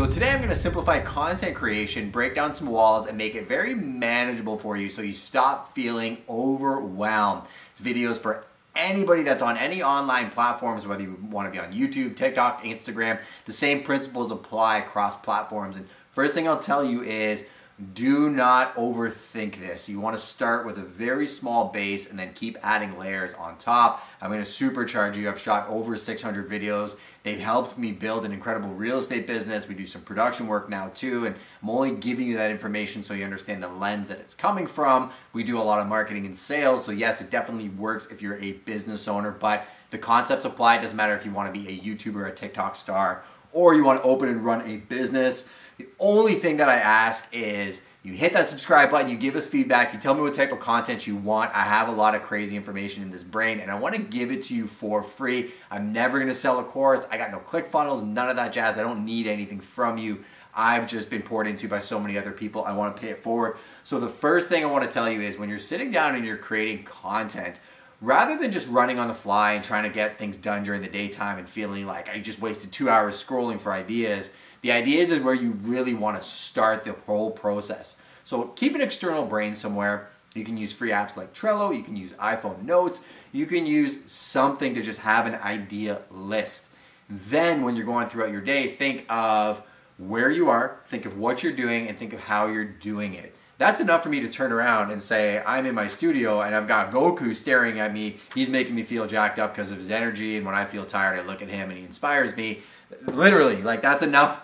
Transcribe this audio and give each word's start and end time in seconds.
So 0.00 0.06
today 0.06 0.30
I'm 0.30 0.40
gonna 0.40 0.54
simplify 0.54 0.98
content 0.98 1.54
creation, 1.54 2.08
break 2.08 2.34
down 2.34 2.54
some 2.54 2.68
walls, 2.68 3.04
and 3.04 3.18
make 3.18 3.34
it 3.34 3.46
very 3.46 3.74
manageable 3.74 4.56
for 4.56 4.74
you 4.78 4.88
so 4.88 5.02
you 5.02 5.12
stop 5.12 5.74
feeling 5.74 6.16
overwhelmed. 6.26 7.42
This 7.74 7.80
video 7.80 8.10
is 8.10 8.16
for 8.16 8.46
anybody 8.74 9.22
that's 9.22 9.42
on 9.42 9.58
any 9.58 9.82
online 9.82 10.30
platforms, 10.30 10.86
whether 10.86 11.02
you 11.02 11.18
wanna 11.30 11.50
be 11.50 11.58
on 11.58 11.74
YouTube, 11.74 12.16
TikTok, 12.16 12.64
Instagram, 12.64 13.20
the 13.44 13.52
same 13.52 13.82
principles 13.82 14.30
apply 14.30 14.78
across 14.78 15.16
platforms. 15.16 15.76
And 15.76 15.86
first 16.14 16.32
thing 16.32 16.48
I'll 16.48 16.58
tell 16.58 16.82
you 16.82 17.02
is 17.02 17.44
do 17.80 18.28
not 18.28 18.74
overthink 18.74 19.58
this. 19.58 19.88
You 19.88 20.00
want 20.00 20.16
to 20.16 20.22
start 20.22 20.66
with 20.66 20.78
a 20.78 20.82
very 20.82 21.26
small 21.26 21.68
base 21.68 22.10
and 22.10 22.18
then 22.18 22.32
keep 22.34 22.58
adding 22.62 22.98
layers 22.98 23.32
on 23.34 23.56
top. 23.56 24.06
I'm 24.20 24.30
going 24.30 24.44
to 24.44 24.48
supercharge 24.48 25.16
you. 25.16 25.30
I've 25.30 25.40
shot 25.40 25.68
over 25.68 25.96
600 25.96 26.48
videos. 26.48 26.96
They've 27.22 27.38
helped 27.38 27.78
me 27.78 27.92
build 27.92 28.24
an 28.24 28.32
incredible 28.32 28.70
real 28.70 28.98
estate 28.98 29.26
business. 29.26 29.66
We 29.68 29.74
do 29.74 29.86
some 29.86 30.02
production 30.02 30.46
work 30.46 30.68
now 30.68 30.90
too, 30.94 31.26
and 31.26 31.36
I'm 31.62 31.70
only 31.70 31.92
giving 31.92 32.26
you 32.26 32.36
that 32.36 32.50
information 32.50 33.02
so 33.02 33.14
you 33.14 33.24
understand 33.24 33.62
the 33.62 33.68
lens 33.68 34.08
that 34.08 34.18
it's 34.18 34.34
coming 34.34 34.66
from. 34.66 35.10
We 35.32 35.42
do 35.42 35.58
a 35.58 35.62
lot 35.62 35.80
of 35.80 35.86
marketing 35.86 36.26
and 36.26 36.36
sales, 36.36 36.84
so 36.84 36.92
yes, 36.92 37.20
it 37.20 37.30
definitely 37.30 37.68
works 37.70 38.06
if 38.10 38.22
you're 38.22 38.38
a 38.38 38.52
business 38.52 39.08
owner, 39.08 39.30
but 39.30 39.66
the 39.90 39.98
concepts 39.98 40.44
apply. 40.44 40.76
It 40.76 40.82
doesn't 40.82 40.96
matter 40.96 41.14
if 41.14 41.24
you 41.24 41.32
want 41.32 41.52
to 41.52 41.60
be 41.60 41.68
a 41.68 41.78
YouTuber, 41.78 42.28
a 42.28 42.32
TikTok 42.32 42.76
star, 42.76 43.24
or 43.52 43.74
you 43.74 43.84
want 43.84 44.02
to 44.02 44.08
open 44.08 44.28
and 44.28 44.44
run 44.44 44.62
a 44.62 44.76
business. 44.76 45.46
The 45.78 45.88
only 45.98 46.34
thing 46.34 46.58
that 46.58 46.68
I 46.68 46.76
ask 46.76 47.26
is 47.32 47.80
you 48.02 48.14
hit 48.14 48.32
that 48.32 48.48
subscribe 48.48 48.90
button, 48.90 49.10
you 49.10 49.16
give 49.16 49.36
us 49.36 49.46
feedback, 49.46 49.92
you 49.92 50.00
tell 50.00 50.14
me 50.14 50.22
what 50.22 50.32
type 50.32 50.52
of 50.52 50.60
content 50.60 51.06
you 51.06 51.16
want. 51.16 51.54
I 51.54 51.64
have 51.64 51.88
a 51.88 51.92
lot 51.92 52.14
of 52.14 52.22
crazy 52.22 52.56
information 52.56 53.02
in 53.02 53.10
this 53.10 53.22
brain 53.22 53.60
and 53.60 53.70
I 53.70 53.78
want 53.78 53.94
to 53.94 54.00
give 54.00 54.30
it 54.30 54.42
to 54.44 54.54
you 54.54 54.66
for 54.66 55.02
free. 55.02 55.52
I'm 55.70 55.92
never 55.92 56.18
going 56.18 56.28
to 56.28 56.34
sell 56.34 56.58
a 56.60 56.64
course. 56.64 57.04
I 57.10 57.18
got 57.18 57.30
no 57.30 57.40
ClickFunnels, 57.40 58.06
none 58.06 58.30
of 58.30 58.36
that 58.36 58.52
jazz. 58.52 58.78
I 58.78 58.82
don't 58.82 59.04
need 59.04 59.26
anything 59.26 59.60
from 59.60 59.98
you. 59.98 60.24
I've 60.54 60.86
just 60.86 61.10
been 61.10 61.22
poured 61.22 61.46
into 61.46 61.68
by 61.68 61.78
so 61.78 62.00
many 62.00 62.18
other 62.18 62.32
people. 62.32 62.64
I 62.64 62.72
want 62.72 62.96
to 62.96 63.00
pay 63.00 63.10
it 63.10 63.22
forward. 63.22 63.58
So 63.84 64.00
the 64.00 64.08
first 64.08 64.48
thing 64.48 64.64
I 64.64 64.66
want 64.66 64.84
to 64.84 64.90
tell 64.90 65.10
you 65.10 65.20
is 65.20 65.38
when 65.38 65.48
you're 65.48 65.58
sitting 65.58 65.90
down 65.90 66.14
and 66.14 66.24
you're 66.24 66.36
creating 66.36 66.84
content, 66.84 67.60
rather 68.00 68.36
than 68.36 68.50
just 68.50 68.68
running 68.68 68.98
on 68.98 69.08
the 69.08 69.14
fly 69.14 69.52
and 69.52 69.64
trying 69.64 69.84
to 69.84 69.90
get 69.90 70.16
things 70.16 70.36
done 70.36 70.62
during 70.62 70.82
the 70.82 70.88
daytime 70.88 71.38
and 71.38 71.48
feeling 71.48 71.86
like 71.86 72.08
I 72.08 72.18
just 72.18 72.40
wasted 72.40 72.72
two 72.72 72.88
hours 72.88 73.22
scrolling 73.22 73.60
for 73.60 73.72
ideas, 73.72 74.30
the 74.62 74.72
ideas 74.72 75.10
is 75.10 75.22
where 75.22 75.34
you 75.34 75.52
really 75.62 75.94
want 75.94 76.20
to 76.20 76.26
start 76.26 76.84
the 76.84 76.92
whole 77.06 77.30
process. 77.30 77.96
So 78.24 78.44
keep 78.44 78.74
an 78.74 78.80
external 78.80 79.24
brain 79.24 79.54
somewhere. 79.54 80.10
You 80.34 80.44
can 80.44 80.56
use 80.56 80.72
free 80.72 80.90
apps 80.90 81.16
like 81.16 81.34
Trello, 81.34 81.76
you 81.76 81.82
can 81.82 81.96
use 81.96 82.12
iPhone 82.12 82.62
Notes, 82.62 83.00
you 83.32 83.46
can 83.46 83.66
use 83.66 83.98
something 84.06 84.74
to 84.74 84.82
just 84.82 85.00
have 85.00 85.26
an 85.26 85.34
idea 85.34 86.02
list. 86.10 86.66
Then 87.08 87.64
when 87.64 87.74
you're 87.74 87.86
going 87.86 88.08
throughout 88.08 88.30
your 88.30 88.40
day, 88.40 88.68
think 88.68 89.04
of 89.08 89.62
where 89.98 90.30
you 90.30 90.48
are, 90.48 90.80
think 90.86 91.04
of 91.04 91.18
what 91.18 91.42
you're 91.42 91.52
doing, 91.52 91.88
and 91.88 91.98
think 91.98 92.12
of 92.12 92.20
how 92.20 92.46
you're 92.46 92.64
doing 92.64 93.14
it. 93.14 93.34
That's 93.60 93.78
enough 93.78 94.02
for 94.02 94.08
me 94.08 94.20
to 94.20 94.28
turn 94.28 94.52
around 94.52 94.90
and 94.90 95.02
say, 95.02 95.42
I'm 95.44 95.66
in 95.66 95.74
my 95.74 95.86
studio 95.86 96.40
and 96.40 96.54
I've 96.54 96.66
got 96.66 96.90
Goku 96.90 97.36
staring 97.36 97.78
at 97.78 97.92
me. 97.92 98.16
He's 98.34 98.48
making 98.48 98.74
me 98.74 98.82
feel 98.82 99.06
jacked 99.06 99.38
up 99.38 99.54
because 99.54 99.70
of 99.70 99.76
his 99.76 99.90
energy. 99.90 100.38
And 100.38 100.46
when 100.46 100.54
I 100.54 100.64
feel 100.64 100.86
tired, 100.86 101.18
I 101.18 101.22
look 101.22 101.42
at 101.42 101.48
him 101.48 101.68
and 101.68 101.78
he 101.78 101.84
inspires 101.84 102.34
me. 102.38 102.62
Literally, 103.04 103.60
like 103.60 103.82
that's 103.82 104.02
enough 104.02 104.40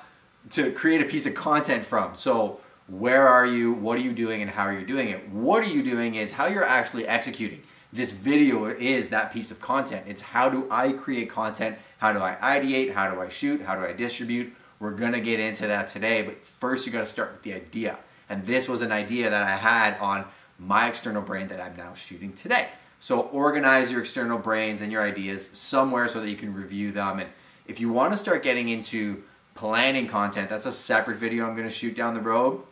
to 0.50 0.70
create 0.70 1.00
a 1.00 1.06
piece 1.06 1.24
of 1.24 1.34
content 1.34 1.86
from. 1.86 2.14
So 2.14 2.60
where 2.88 3.26
are 3.26 3.46
you, 3.46 3.72
what 3.72 3.96
are 3.96 4.02
you 4.02 4.12
doing, 4.12 4.42
and 4.42 4.50
how 4.50 4.64
are 4.66 4.78
you 4.78 4.84
doing 4.84 5.08
it? 5.08 5.26
What 5.30 5.62
are 5.62 5.72
you 5.72 5.82
doing 5.82 6.16
is 6.16 6.30
how 6.30 6.46
you're 6.46 6.66
actually 6.66 7.08
executing. 7.08 7.62
This 7.94 8.12
video 8.12 8.66
is 8.66 9.08
that 9.08 9.32
piece 9.32 9.50
of 9.50 9.58
content. 9.62 10.04
It's 10.06 10.20
how 10.20 10.50
do 10.50 10.68
I 10.70 10.92
create 10.92 11.30
content? 11.30 11.78
How 11.96 12.12
do 12.12 12.18
I 12.18 12.36
ideate? 12.42 12.92
How 12.92 13.10
do 13.10 13.18
I 13.22 13.30
shoot? 13.30 13.62
How 13.62 13.76
do 13.76 13.80
I 13.80 13.94
distribute? 13.94 14.52
We're 14.78 14.90
gonna 14.90 15.20
get 15.20 15.40
into 15.40 15.66
that 15.68 15.88
today, 15.88 16.20
but 16.20 16.44
first 16.44 16.84
you 16.84 16.92
gotta 16.92 17.06
start 17.06 17.32
with 17.32 17.40
the 17.40 17.54
idea. 17.54 17.96
And 18.28 18.44
this 18.46 18.68
was 18.68 18.82
an 18.82 18.92
idea 18.92 19.30
that 19.30 19.42
I 19.42 19.56
had 19.56 19.98
on 19.98 20.24
my 20.58 20.88
external 20.88 21.22
brain 21.22 21.48
that 21.48 21.60
I'm 21.60 21.76
now 21.76 21.94
shooting 21.94 22.32
today. 22.32 22.68
So 22.98 23.20
organize 23.20 23.90
your 23.90 24.00
external 24.00 24.38
brains 24.38 24.80
and 24.80 24.90
your 24.90 25.02
ideas 25.02 25.50
somewhere 25.52 26.08
so 26.08 26.20
that 26.20 26.30
you 26.30 26.36
can 26.36 26.54
review 26.54 26.92
them. 26.92 27.20
And 27.20 27.28
if 27.66 27.78
you 27.78 27.90
wanna 27.90 28.16
start 28.16 28.42
getting 28.42 28.68
into 28.68 29.22
planning 29.56 30.06
content. 30.06 30.48
That's 30.48 30.66
a 30.66 30.72
separate 30.72 31.16
video 31.16 31.46
I'm 31.46 31.56
going 31.56 31.68
to 31.68 31.74
shoot 31.74 31.96
down 31.96 32.14
the 32.14 32.20
road. 32.20 32.62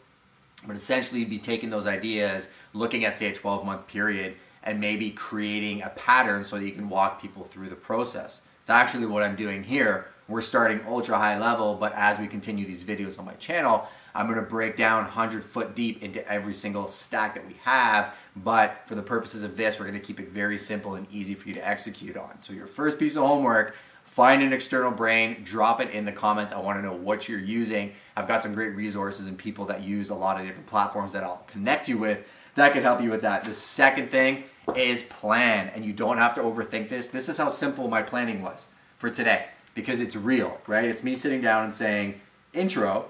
But 0.67 0.77
essentially, 0.77 1.21
you'd 1.21 1.31
be 1.31 1.39
taking 1.39 1.71
those 1.71 1.87
ideas, 1.87 2.49
looking 2.73 3.05
at, 3.05 3.19
say, 3.19 3.27
a 3.27 3.35
12 3.35 3.67
month 3.67 3.87
period, 3.87 4.37
and 4.63 4.81
maybe 4.81 5.11
creating 5.11 5.83
a 5.83 5.89
pattern 5.91 6.45
so 6.45 6.59
that 6.59 6.65
you 6.65 6.73
can 6.73 6.89
walk 6.89 7.21
people 7.21 7.45
through 7.45 7.69
the 7.69 7.75
process. 7.75 8.41
It's 8.61 8.71
actually 8.71 9.07
what 9.07 9.23
I'm 9.23 9.37
doing 9.37 9.63
here. 9.63 10.07
We're 10.29 10.41
starting 10.41 10.81
ultra 10.87 11.19
high 11.19 11.39
level, 11.39 11.75
but 11.75 11.93
as 11.95 12.19
we 12.19 12.27
continue 12.27 12.67
these 12.67 12.85
videos 12.85 13.19
on 13.19 13.27
my 13.27 13.35
channel, 13.35 13.89
I'm 14.15 14.29
gonna 14.29 14.43
break 14.43 14.77
down 14.77 15.03
100 15.03 15.45
foot 15.45 15.75
deep 15.75 16.03
into 16.03 16.27
every 16.31 16.55
single 16.55 16.87
stack 16.87 17.35
that 17.35 17.47
we 17.47 17.57
have. 17.63 18.15
But 18.37 18.83
for 18.87 18.95
the 18.95 19.03
purposes 19.03 19.43
of 19.43 19.57
this, 19.57 19.79
we're 19.79 19.87
gonna 19.87 20.01
keep 20.01 20.21
it 20.21 20.29
very 20.29 20.59
simple 20.59 20.95
and 20.95 21.07
easy 21.11 21.35
for 21.35 21.49
you 21.49 21.55
to 21.55 21.67
execute 21.67 22.17
on. 22.17 22.39
So, 22.43 22.53
your 22.53 22.67
first 22.67 22.99
piece 22.99 23.17
of 23.17 23.23
homework 23.23 23.77
find 24.05 24.43
an 24.43 24.53
external 24.53 24.93
brain, 24.93 25.43
drop 25.43 25.81
it 25.81 25.91
in 25.91 26.05
the 26.05 26.13
comments. 26.13 26.53
I 26.53 26.61
want 26.61 26.79
to 26.79 26.83
know 26.83 26.93
what 26.93 27.29
you're 27.29 27.41
using. 27.41 27.93
I've 28.17 28.29
got 28.29 28.45
some 28.45 28.55
great 28.55 28.77
resources 28.77 29.27
and 29.27 29.37
people 29.37 29.65
that 29.67 29.83
use 29.83 30.11
a 30.11 30.15
lot 30.15 30.41
of 30.41 30.47
different 30.47 30.69
platforms 30.69 31.13
that 31.15 31.25
I'll 31.25 31.45
connect 31.49 31.89
you 31.89 31.99
with 31.99 32.25
that 32.55 32.73
can 32.73 32.83
help 32.83 33.01
you 33.01 33.11
with 33.11 33.23
that. 33.23 33.45
The 33.45 33.55
second 33.55 34.11
thing 34.11 34.45
is 34.77 35.03
plan, 35.05 35.71
and 35.75 35.85
you 35.85 35.93
don't 35.93 36.19
have 36.19 36.35
to 36.37 36.41
overthink 36.41 36.89
this. 36.89 37.09
This 37.09 37.29
is 37.29 37.37
how 37.37 37.49
simple 37.49 37.89
my 37.89 38.03
planning 38.03 38.43
was 38.43 38.69
for 38.99 39.11
today 39.11 39.47
because 39.75 40.01
it's 40.01 40.17
real, 40.17 40.61
right? 40.67 40.85
It's 40.85 41.03
me 41.03 41.15
sitting 41.15 41.41
down 41.41 41.65
and 41.65 41.75
saying, 41.75 42.21
intro, 42.53 43.07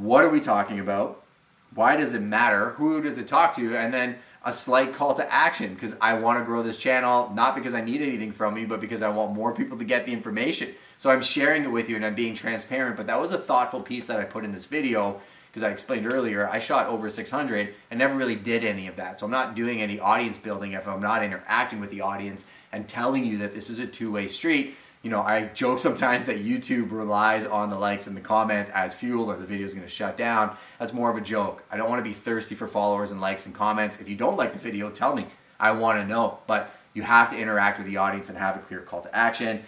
what 0.00 0.24
are 0.24 0.30
we 0.30 0.40
talking 0.40 0.80
about? 0.80 1.22
Why 1.74 1.96
does 1.96 2.14
it 2.14 2.22
matter? 2.22 2.70
Who 2.70 3.02
does 3.02 3.18
it 3.18 3.28
talk 3.28 3.54
to? 3.56 3.76
And 3.76 3.92
then 3.92 4.16
a 4.44 4.52
slight 4.52 4.94
call 4.94 5.14
to 5.14 5.32
action 5.32 5.74
because 5.74 5.94
I 6.00 6.14
want 6.14 6.38
to 6.38 6.44
grow 6.44 6.62
this 6.62 6.78
channel, 6.78 7.30
not 7.34 7.54
because 7.54 7.74
I 7.74 7.82
need 7.82 8.00
anything 8.00 8.32
from 8.32 8.56
you, 8.56 8.66
but 8.66 8.80
because 8.80 9.02
I 9.02 9.10
want 9.10 9.34
more 9.34 9.54
people 9.54 9.76
to 9.78 9.84
get 9.84 10.06
the 10.06 10.12
information. 10.12 10.74
So 10.96 11.10
I'm 11.10 11.22
sharing 11.22 11.64
it 11.64 11.70
with 11.70 11.88
you 11.88 11.96
and 11.96 12.04
I'm 12.04 12.14
being 12.14 12.34
transparent, 12.34 12.96
but 12.96 13.06
that 13.06 13.20
was 13.20 13.30
a 13.30 13.38
thoughtful 13.38 13.82
piece 13.82 14.04
that 14.06 14.18
I 14.18 14.24
put 14.24 14.44
in 14.44 14.52
this 14.52 14.64
video 14.64 15.20
because 15.50 15.62
I 15.62 15.70
explained 15.70 16.10
earlier, 16.10 16.48
I 16.48 16.60
shot 16.60 16.86
over 16.86 17.10
600 17.10 17.74
and 17.90 17.98
never 17.98 18.14
really 18.14 18.36
did 18.36 18.64
any 18.64 18.86
of 18.86 18.96
that. 18.96 19.18
So 19.18 19.26
I'm 19.26 19.32
not 19.32 19.54
doing 19.54 19.82
any 19.82 19.98
audience 19.98 20.38
building 20.38 20.72
if 20.72 20.86
I'm 20.86 21.02
not 21.02 21.24
interacting 21.24 21.80
with 21.80 21.90
the 21.90 22.00
audience 22.00 22.44
and 22.72 22.88
telling 22.88 23.24
you 23.24 23.38
that 23.38 23.52
this 23.52 23.68
is 23.68 23.80
a 23.80 23.86
two-way 23.86 24.28
street 24.28 24.76
you 25.02 25.08
know, 25.08 25.22
I 25.22 25.46
joke 25.48 25.78
sometimes 25.78 26.26
that 26.26 26.44
YouTube 26.44 26.92
relies 26.92 27.46
on 27.46 27.70
the 27.70 27.78
likes 27.78 28.06
and 28.06 28.14
the 28.14 28.20
comments 28.20 28.70
as 28.74 28.94
fuel 28.94 29.30
or 29.30 29.36
the 29.36 29.46
video 29.46 29.66
is 29.66 29.72
going 29.72 29.86
to 29.86 29.90
shut 29.90 30.16
down. 30.16 30.56
That's 30.78 30.92
more 30.92 31.10
of 31.10 31.16
a 31.16 31.22
joke. 31.22 31.64
I 31.70 31.78
don't 31.78 31.88
want 31.88 32.04
to 32.04 32.08
be 32.08 32.14
thirsty 32.14 32.54
for 32.54 32.68
followers 32.68 33.10
and 33.10 33.20
likes 33.20 33.46
and 33.46 33.54
comments. 33.54 33.98
If 33.98 34.08
you 34.08 34.16
don't 34.16 34.36
like 34.36 34.52
the 34.52 34.58
video, 34.58 34.90
tell 34.90 35.14
me. 35.14 35.26
I 35.58 35.72
want 35.72 35.98
to 35.98 36.06
know. 36.06 36.38
But 36.46 36.74
you 36.92 37.02
have 37.02 37.30
to 37.30 37.38
interact 37.38 37.78
with 37.78 37.86
the 37.86 37.96
audience 37.96 38.28
and 38.28 38.36
have 38.36 38.56
a 38.56 38.58
clear 38.60 38.80
call 38.80 39.00
to 39.00 39.16
action. 39.16 39.62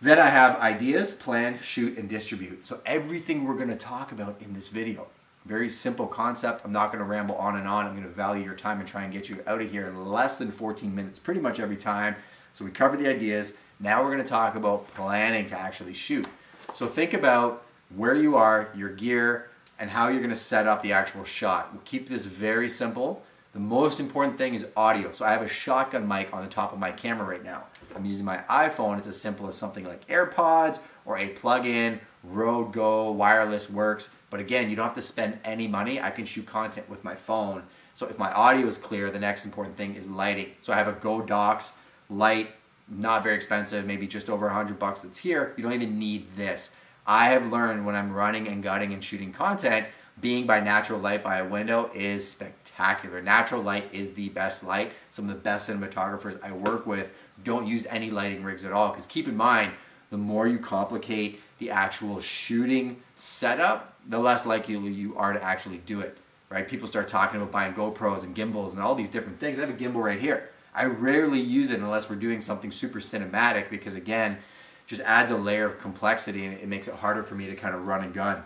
Then 0.00 0.18
I 0.18 0.28
have 0.28 0.56
ideas, 0.58 1.12
plan, 1.12 1.60
shoot, 1.62 1.96
and 1.96 2.08
distribute. 2.08 2.66
So 2.66 2.80
everything 2.84 3.44
we're 3.44 3.54
going 3.54 3.68
to 3.68 3.76
talk 3.76 4.10
about 4.10 4.40
in 4.40 4.52
this 4.52 4.66
video. 4.66 5.06
Very 5.46 5.68
simple 5.68 6.08
concept. 6.08 6.62
I'm 6.64 6.72
not 6.72 6.90
going 6.90 6.98
to 6.98 7.08
ramble 7.08 7.36
on 7.36 7.56
and 7.56 7.68
on. 7.68 7.86
I'm 7.86 7.94
going 7.94 8.06
to 8.06 8.12
value 8.12 8.42
your 8.44 8.54
time 8.54 8.80
and 8.80 8.88
try 8.88 9.04
and 9.04 9.12
get 9.12 9.28
you 9.28 9.44
out 9.46 9.62
of 9.62 9.70
here 9.70 9.86
in 9.86 10.06
less 10.06 10.36
than 10.36 10.50
14 10.50 10.92
minutes 10.92 11.20
pretty 11.20 11.40
much 11.40 11.60
every 11.60 11.76
time. 11.76 12.16
So 12.52 12.64
we 12.64 12.72
cover 12.72 12.96
the 12.96 13.08
ideas. 13.08 13.52
Now 13.82 14.00
we're 14.00 14.12
going 14.12 14.22
to 14.22 14.28
talk 14.28 14.54
about 14.54 14.86
planning 14.94 15.44
to 15.46 15.58
actually 15.58 15.92
shoot. 15.92 16.28
So 16.72 16.86
think 16.86 17.14
about 17.14 17.66
where 17.96 18.14
you 18.14 18.36
are, 18.36 18.70
your 18.76 18.90
gear, 18.90 19.50
and 19.80 19.90
how 19.90 20.06
you're 20.06 20.20
going 20.20 20.30
to 20.30 20.36
set 20.36 20.68
up 20.68 20.84
the 20.84 20.92
actual 20.92 21.24
shot. 21.24 21.72
We'll 21.72 21.82
keep 21.82 22.08
this 22.08 22.24
very 22.24 22.70
simple. 22.70 23.24
The 23.52 23.58
most 23.58 23.98
important 23.98 24.38
thing 24.38 24.54
is 24.54 24.64
audio. 24.76 25.10
So 25.10 25.24
I 25.24 25.32
have 25.32 25.42
a 25.42 25.48
shotgun 25.48 26.06
mic 26.06 26.32
on 26.32 26.42
the 26.42 26.48
top 26.48 26.72
of 26.72 26.78
my 26.78 26.92
camera 26.92 27.26
right 27.26 27.42
now. 27.42 27.64
I'm 27.96 28.04
using 28.04 28.24
my 28.24 28.38
iPhone. 28.48 28.98
It's 28.98 29.08
as 29.08 29.20
simple 29.20 29.48
as 29.48 29.56
something 29.56 29.84
like 29.84 30.06
AirPods 30.06 30.78
or 31.04 31.18
a 31.18 31.30
plug-in, 31.30 32.00
Rode 32.22 32.72
Go, 32.72 33.10
wireless 33.10 33.68
works. 33.68 34.10
But 34.30 34.38
again, 34.38 34.70
you 34.70 34.76
don't 34.76 34.86
have 34.86 34.94
to 34.94 35.02
spend 35.02 35.40
any 35.44 35.66
money. 35.66 36.00
I 36.00 36.10
can 36.10 36.24
shoot 36.24 36.46
content 36.46 36.88
with 36.88 37.02
my 37.02 37.16
phone. 37.16 37.64
So 37.94 38.06
if 38.06 38.16
my 38.16 38.32
audio 38.32 38.68
is 38.68 38.78
clear, 38.78 39.10
the 39.10 39.18
next 39.18 39.44
important 39.44 39.76
thing 39.76 39.96
is 39.96 40.08
lighting. 40.08 40.52
So 40.60 40.72
I 40.72 40.76
have 40.76 40.86
a 40.86 40.92
Godox 40.92 41.72
light 42.08 42.50
not 42.96 43.22
very 43.22 43.34
expensive, 43.34 43.86
maybe 43.86 44.06
just 44.06 44.28
over 44.28 44.46
a 44.46 44.52
hundred 44.52 44.78
bucks 44.78 45.00
that's 45.00 45.18
here. 45.18 45.54
You 45.56 45.62
don't 45.62 45.72
even 45.72 45.98
need 45.98 46.26
this. 46.36 46.70
I 47.06 47.26
have 47.26 47.50
learned 47.50 47.84
when 47.84 47.94
I'm 47.94 48.12
running 48.12 48.48
and 48.48 48.62
gutting 48.62 48.92
and 48.92 49.02
shooting 49.02 49.32
content, 49.32 49.86
being 50.20 50.46
by 50.46 50.60
natural 50.60 51.00
light 51.00 51.24
by 51.24 51.38
a 51.38 51.48
window 51.48 51.90
is 51.94 52.28
spectacular. 52.28 53.20
Natural 53.20 53.62
light 53.62 53.88
is 53.92 54.12
the 54.12 54.28
best 54.28 54.62
light. 54.62 54.92
Some 55.10 55.28
of 55.28 55.34
the 55.34 55.40
best 55.40 55.68
cinematographers 55.68 56.42
I 56.42 56.52
work 56.52 56.86
with 56.86 57.10
don't 57.44 57.66
use 57.66 57.86
any 57.86 58.10
lighting 58.10 58.44
rigs 58.44 58.64
at 58.64 58.72
all 58.72 58.90
because 58.90 59.06
keep 59.06 59.26
in 59.26 59.36
mind, 59.36 59.72
the 60.10 60.18
more 60.18 60.46
you 60.46 60.58
complicate 60.58 61.40
the 61.58 61.70
actual 61.70 62.20
shooting 62.20 63.02
setup, 63.16 63.96
the 64.08 64.18
less 64.18 64.44
likely 64.44 64.74
you 64.76 65.16
are 65.16 65.32
to 65.32 65.42
actually 65.42 65.78
do 65.78 66.00
it, 66.00 66.18
right? 66.50 66.68
People 66.68 66.86
start 66.86 67.08
talking 67.08 67.40
about 67.40 67.50
buying 67.50 67.72
GoPros 67.72 68.24
and 68.24 68.34
gimbals 68.34 68.74
and 68.74 68.82
all 68.82 68.94
these 68.94 69.08
different 69.08 69.40
things. 69.40 69.58
I 69.58 69.62
have 69.62 69.70
a 69.70 69.72
gimbal 69.72 70.04
right 70.04 70.20
here. 70.20 70.50
I 70.74 70.86
rarely 70.86 71.40
use 71.40 71.70
it 71.70 71.80
unless 71.80 72.08
we're 72.08 72.16
doing 72.16 72.40
something 72.40 72.70
super 72.70 73.00
cinematic 73.00 73.68
because 73.68 73.94
again, 73.94 74.38
just 74.86 75.02
adds 75.02 75.30
a 75.30 75.36
layer 75.36 75.66
of 75.66 75.80
complexity 75.80 76.44
and 76.44 76.54
it 76.54 76.68
makes 76.68 76.88
it 76.88 76.94
harder 76.94 77.22
for 77.22 77.34
me 77.34 77.46
to 77.46 77.54
kind 77.54 77.74
of 77.74 77.86
run 77.86 78.04
and 78.04 78.14
gun. 78.14 78.42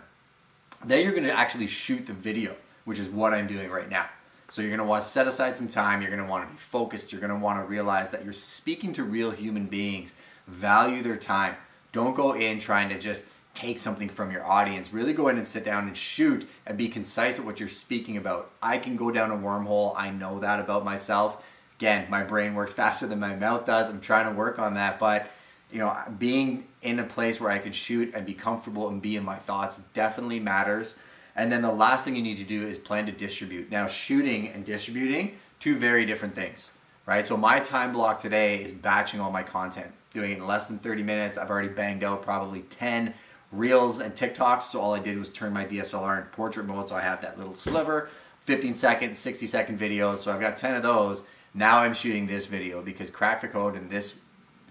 Then 0.85 1.03
you're 1.03 1.13
gonna 1.13 1.29
actually 1.29 1.67
shoot 1.67 2.05
the 2.05 2.13
video, 2.13 2.55
which 2.85 2.99
is 2.99 3.09
what 3.09 3.33
I'm 3.33 3.47
doing 3.47 3.69
right 3.69 3.89
now. 3.89 4.07
So 4.49 4.61
you're 4.61 4.71
gonna 4.71 4.85
want 4.85 5.03
to 5.03 5.09
set 5.09 5.27
aside 5.27 5.57
some 5.57 5.67
time, 5.67 6.01
you're 6.01 6.11
gonna 6.11 6.29
wanna 6.29 6.45
be 6.45 6.57
focused, 6.57 7.11
you're 7.11 7.21
gonna 7.21 7.37
wanna 7.37 7.65
realize 7.65 8.11
that 8.11 8.23
you're 8.23 8.33
speaking 8.33 8.93
to 8.93 9.03
real 9.03 9.31
human 9.31 9.65
beings, 9.65 10.13
value 10.47 11.01
their 11.01 11.17
time. 11.17 11.55
Don't 11.91 12.15
go 12.15 12.33
in 12.33 12.59
trying 12.59 12.89
to 12.89 12.99
just 12.99 13.23
take 13.55 13.79
something 13.79 14.07
from 14.07 14.31
your 14.31 14.45
audience. 14.45 14.93
Really 14.93 15.13
go 15.13 15.29
in 15.29 15.37
and 15.37 15.47
sit 15.47 15.65
down 15.65 15.87
and 15.87 15.97
shoot 15.97 16.47
and 16.65 16.77
be 16.77 16.87
concise 16.87 17.39
at 17.39 17.45
what 17.45 17.59
you're 17.59 17.67
speaking 17.67 18.17
about. 18.17 18.51
I 18.61 18.77
can 18.77 18.95
go 18.95 19.09
down 19.11 19.31
a 19.31 19.37
wormhole, 19.37 19.93
I 19.97 20.11
know 20.11 20.39
that 20.39 20.59
about 20.59 20.85
myself. 20.85 21.43
Again, 21.77 22.07
my 22.09 22.23
brain 22.23 22.55
works 22.55 22.73
faster 22.73 23.05
than 23.05 23.19
my 23.19 23.35
mouth 23.35 23.65
does. 23.65 23.89
I'm 23.89 24.01
trying 24.01 24.27
to 24.27 24.35
work 24.35 24.57
on 24.57 24.73
that, 24.75 24.99
but 24.99 25.29
you 25.71 25.79
know, 25.79 25.95
being 26.17 26.65
in 26.81 26.99
a 26.99 27.03
place 27.03 27.39
where 27.39 27.51
I 27.51 27.59
can 27.59 27.71
shoot 27.71 28.13
and 28.15 28.25
be 28.25 28.33
comfortable 28.33 28.87
and 28.89 29.01
be 29.01 29.15
in 29.15 29.23
my 29.23 29.35
thoughts 29.35 29.79
definitely 29.93 30.39
matters. 30.39 30.95
And 31.35 31.51
then 31.51 31.61
the 31.61 31.71
last 31.71 32.03
thing 32.03 32.15
you 32.15 32.23
need 32.23 32.37
to 32.37 32.43
do 32.43 32.65
is 32.65 32.77
plan 32.77 33.05
to 33.05 33.11
distribute. 33.11 33.69
Now, 33.69 33.85
shooting 33.85 34.47
and 34.47 34.65
distributing, 34.65 35.37
two 35.59 35.77
very 35.77 36.05
different 36.05 36.33
things, 36.33 36.69
right? 37.05 37.27
So 37.27 37.37
my 37.37 37.59
time 37.59 37.93
block 37.93 38.21
today 38.21 38.63
is 38.63 38.71
batching 38.71 39.19
all 39.19 39.31
my 39.31 39.43
content, 39.43 39.91
doing 40.13 40.31
it 40.31 40.37
in 40.37 40.47
less 40.47 40.65
than 40.65 40.79
30 40.79 41.03
minutes. 41.03 41.37
I've 41.37 41.51
already 41.51 41.67
banged 41.67 42.03
out 42.03 42.23
probably 42.23 42.61
10 42.61 43.13
reels 43.51 43.99
and 43.99 44.15
TikToks. 44.15 44.63
So 44.63 44.79
all 44.79 44.95
I 44.95 44.99
did 44.99 45.19
was 45.19 45.29
turn 45.29 45.53
my 45.53 45.65
DSLR 45.65 46.17
in 46.21 46.23
portrait 46.29 46.65
mode. 46.65 46.87
So 46.87 46.95
I 46.95 47.01
have 47.01 47.21
that 47.21 47.37
little 47.37 47.55
sliver, 47.55 48.09
15 48.45 48.73
second, 48.73 49.15
60 49.15 49.45
second 49.45 49.79
videos. 49.79 50.19
So 50.19 50.31
I've 50.31 50.41
got 50.41 50.57
10 50.57 50.73
of 50.75 50.81
those. 50.81 51.21
Now 51.57 51.79
I'm 51.79 51.95
shooting 51.95 52.27
this 52.27 52.45
video 52.45 52.83
because 52.83 53.09
Crack 53.09 53.41
the 53.41 53.47
Code 53.47 53.75
and 53.75 53.89
this 53.89 54.13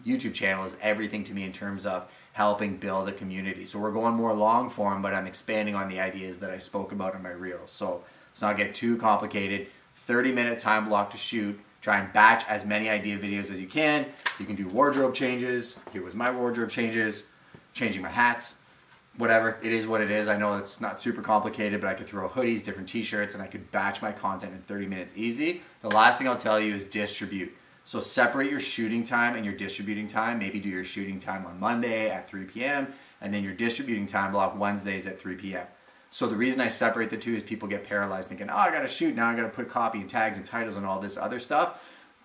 YouTube 0.06 0.34
channel 0.34 0.64
is 0.64 0.76
everything 0.80 1.24
to 1.24 1.34
me 1.34 1.42
in 1.42 1.52
terms 1.52 1.84
of 1.84 2.08
helping 2.32 2.76
build 2.76 3.08
a 3.08 3.12
community. 3.12 3.66
So 3.66 3.80
we're 3.80 3.90
going 3.90 4.14
more 4.14 4.32
long 4.32 4.70
form, 4.70 5.02
but 5.02 5.12
I'm 5.12 5.26
expanding 5.26 5.74
on 5.74 5.88
the 5.88 5.98
ideas 5.98 6.38
that 6.38 6.52
I 6.52 6.58
spoke 6.58 6.92
about 6.92 7.16
in 7.16 7.24
my 7.24 7.30
reels. 7.30 7.72
So 7.72 8.04
let's 8.28 8.40
not 8.40 8.56
get 8.56 8.72
too 8.72 8.96
complicated. 8.98 9.66
30 9.96 10.30
minute 10.30 10.60
time 10.60 10.88
block 10.88 11.10
to 11.10 11.16
shoot. 11.16 11.58
Try 11.82 11.98
and 11.98 12.12
batch 12.12 12.44
as 12.46 12.64
many 12.64 12.88
idea 12.88 13.18
videos 13.18 13.50
as 13.50 13.58
you 13.58 13.66
can. 13.66 14.06
You 14.38 14.46
can 14.46 14.54
do 14.54 14.68
wardrobe 14.68 15.12
changes. 15.12 15.80
Here 15.92 16.04
was 16.04 16.14
my 16.14 16.30
wardrobe 16.30 16.70
changes, 16.70 17.24
changing 17.72 18.02
my 18.02 18.10
hats, 18.10 18.54
whatever. 19.18 19.58
It 19.62 19.72
is 19.72 19.86
what 19.86 20.00
it 20.00 20.10
is. 20.10 20.28
I 20.28 20.36
know 20.36 20.56
it's 20.56 20.80
not 20.80 21.00
super 21.00 21.22
complicated, 21.22 21.80
but 21.80 21.88
I 21.88 21.94
could 21.94 22.06
throw 22.06 22.28
hoodies, 22.28 22.64
different 22.64 22.88
t-shirts, 22.88 23.34
and 23.34 23.42
I 23.42 23.46
could 23.46 23.70
batch 23.70 24.02
my 24.02 24.12
content 24.12 24.54
in 24.54 24.60
30 24.60 24.86
minutes 24.86 25.12
easy. 25.16 25.62
The 25.82 25.90
last 25.90 26.18
thing 26.18 26.28
I'll 26.28 26.36
tell 26.36 26.60
you 26.60 26.74
is 26.74 26.84
distribute. 26.84 27.52
So 27.84 28.00
separate 28.00 28.50
your 28.50 28.60
shooting 28.60 29.04
time 29.04 29.36
and 29.36 29.44
your 29.44 29.54
distributing 29.54 30.08
time. 30.08 30.40
Maybe 30.40 30.58
do 30.58 30.68
your 30.68 30.84
shooting 30.84 31.18
time 31.18 31.46
on 31.46 31.60
Monday 31.60 32.10
at 32.10 32.28
3 32.28 32.44
p.m. 32.44 32.92
and 33.20 33.32
then 33.32 33.44
your 33.44 33.54
distributing 33.54 34.06
time 34.06 34.32
block 34.32 34.58
Wednesdays 34.58 35.06
at 35.06 35.20
3 35.20 35.36
p.m. 35.36 35.66
So 36.10 36.26
the 36.26 36.34
reason 36.34 36.60
I 36.60 36.68
separate 36.68 37.10
the 37.10 37.16
two 37.16 37.34
is 37.34 37.42
people 37.42 37.68
get 37.68 37.84
paralyzed 37.84 38.28
thinking, 38.28 38.50
oh, 38.50 38.56
I 38.56 38.70
gotta 38.70 38.88
shoot, 38.88 39.14
now 39.14 39.28
I 39.28 39.36
gotta 39.36 39.48
put 39.48 39.68
copy 39.68 40.00
and 40.00 40.10
tags 40.10 40.36
and 40.36 40.46
titles 40.46 40.76
and 40.76 40.84
all 40.84 40.98
this 40.98 41.16
other 41.16 41.38
stuff. 41.38 41.78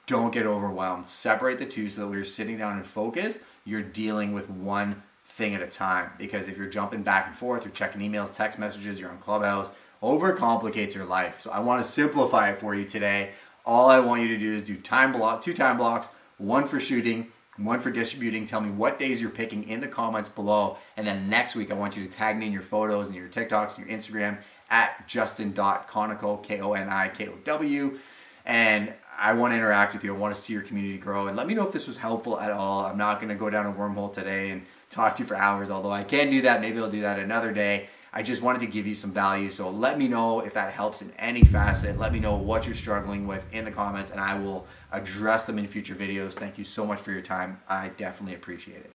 Don't 0.07 0.33
get 0.33 0.45
overwhelmed. 0.45 1.07
Separate 1.07 1.59
the 1.59 1.65
two 1.65 1.89
so 1.89 2.01
that 2.01 2.07
when 2.07 2.15
you're 2.15 2.25
sitting 2.25 2.57
down 2.57 2.77
and 2.77 2.85
focused, 2.85 3.39
you're 3.65 3.83
dealing 3.83 4.33
with 4.33 4.49
one 4.49 5.03
thing 5.41 5.55
at 5.55 5.61
a 5.63 5.67
time. 5.67 6.11
Because 6.19 6.47
if 6.47 6.55
you're 6.55 6.67
jumping 6.67 7.01
back 7.01 7.25
and 7.27 7.35
forth, 7.35 7.65
you're 7.65 7.73
checking 7.73 8.01
emails, 8.01 8.33
text 8.33 8.59
messages, 8.59 8.99
you're 8.99 9.09
on 9.09 9.17
Clubhouse, 9.17 9.71
overcomplicates 10.03 10.93
your 10.93 11.05
life. 11.05 11.41
So 11.41 11.49
I 11.49 11.59
wanna 11.59 11.83
simplify 11.83 12.51
it 12.51 12.59
for 12.59 12.75
you 12.75 12.85
today. 12.85 13.31
All 13.65 13.89
I 13.89 13.99
want 13.99 14.21
you 14.21 14.27
to 14.27 14.37
do 14.37 14.53
is 14.53 14.63
do 14.63 14.77
time 14.77 15.11
block, 15.11 15.41
two 15.41 15.55
time 15.55 15.77
blocks, 15.77 16.09
one 16.37 16.67
for 16.67 16.79
shooting, 16.79 17.31
one 17.57 17.79
for 17.79 17.89
distributing. 17.89 18.45
Tell 18.45 18.61
me 18.61 18.69
what 18.69 18.99
days 18.99 19.19
you're 19.19 19.31
picking 19.31 19.67
in 19.67 19.81
the 19.81 19.87
comments 19.87 20.29
below. 20.29 20.77
And 20.95 21.07
then 21.07 21.27
next 21.27 21.55
week, 21.55 21.71
I 21.71 21.73
want 21.73 21.97
you 21.97 22.03
to 22.05 22.09
tag 22.09 22.37
me 22.37 22.45
in 22.45 22.51
your 22.51 22.61
photos 22.61 23.07
and 23.07 23.15
your 23.15 23.27
TikToks 23.27 23.77
and 23.77 23.87
your 23.87 23.97
Instagram 23.97 24.37
at 24.69 25.07
justin.konikow, 25.07 26.43
K-O-N-I-K-O-W. 26.43 27.99
And 28.45 28.93
I 29.21 29.33
want 29.33 29.53
to 29.53 29.57
interact 29.57 29.93
with 29.93 30.03
you. 30.03 30.15
I 30.15 30.17
want 30.17 30.35
to 30.35 30.41
see 30.41 30.51
your 30.51 30.63
community 30.63 30.97
grow. 30.97 31.27
And 31.27 31.37
let 31.37 31.45
me 31.45 31.53
know 31.53 31.63
if 31.63 31.71
this 31.71 31.85
was 31.85 31.95
helpful 31.95 32.39
at 32.39 32.49
all. 32.49 32.85
I'm 32.85 32.97
not 32.97 33.21
going 33.21 33.29
to 33.29 33.35
go 33.35 33.51
down 33.51 33.67
a 33.67 33.71
wormhole 33.71 34.11
today 34.11 34.49
and 34.49 34.65
talk 34.89 35.15
to 35.17 35.21
you 35.21 35.27
for 35.27 35.35
hours, 35.35 35.69
although 35.69 35.91
I 35.91 36.03
can 36.03 36.31
do 36.31 36.41
that. 36.41 36.59
Maybe 36.59 36.79
I'll 36.79 36.89
do 36.89 37.01
that 37.01 37.19
another 37.19 37.53
day. 37.53 37.87
I 38.13 38.23
just 38.23 38.41
wanted 38.41 38.61
to 38.61 38.65
give 38.65 38.87
you 38.87 38.95
some 38.95 39.11
value. 39.11 39.51
So 39.51 39.69
let 39.69 39.99
me 39.99 40.07
know 40.07 40.39
if 40.39 40.55
that 40.55 40.73
helps 40.73 41.03
in 41.03 41.11
any 41.19 41.43
facet. 41.43 41.99
Let 41.99 42.13
me 42.13 42.19
know 42.19 42.35
what 42.35 42.65
you're 42.65 42.73
struggling 42.73 43.27
with 43.27 43.45
in 43.53 43.63
the 43.63 43.71
comments 43.71 44.09
and 44.09 44.19
I 44.19 44.37
will 44.39 44.65
address 44.91 45.43
them 45.43 45.59
in 45.59 45.67
future 45.67 45.93
videos. 45.93 46.33
Thank 46.33 46.57
you 46.57 46.63
so 46.63 46.83
much 46.83 46.99
for 46.99 47.11
your 47.11 47.21
time. 47.21 47.61
I 47.69 47.89
definitely 47.89 48.33
appreciate 48.33 48.77
it. 48.77 48.91